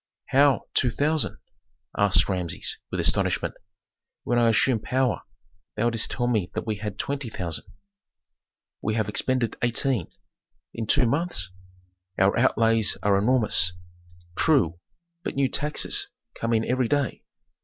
[0.29, 1.37] "How, two thousand?"
[1.95, 3.53] asked Rameses, with astonishment.
[4.23, 5.21] "When I assumed power
[5.75, 7.65] thou didst tell me that we had twenty thousand."
[8.81, 10.07] "We have expended eighteen."
[10.73, 11.51] "In two months?"
[12.17, 13.73] "Our outlays are enormous."
[14.35, 14.79] "True,
[15.21, 17.21] but new taxes come in every day."